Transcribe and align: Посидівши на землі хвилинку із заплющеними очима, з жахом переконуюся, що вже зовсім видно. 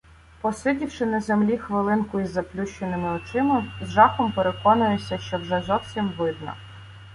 Посидівши 0.41 1.05
на 1.05 1.21
землі 1.21 1.57
хвилинку 1.57 2.19
із 2.19 2.31
заплющеними 2.31 3.09
очима, 3.11 3.71
з 3.81 3.87
жахом 3.89 4.31
переконуюся, 4.31 5.17
що 5.17 5.37
вже 5.37 5.61
зовсім 5.61 6.09
видно. 6.17 6.53